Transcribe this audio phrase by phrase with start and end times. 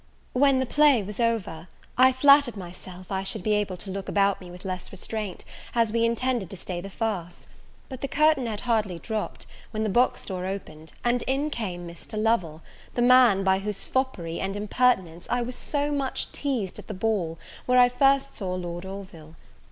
[0.33, 4.41] When the play was over, I flattered myself I should be able to look about
[4.41, 7.45] me with less restraint, as we intended to stay the farce;
[7.87, 12.17] but the curtain had hardly dropped, when the box door opened, and in came Mr.
[12.19, 12.63] Lovel,
[12.95, 17.37] the man by whose foppery and impertinence I was so much teased at the ball
[17.67, 19.35] where I first saw Lord Orville.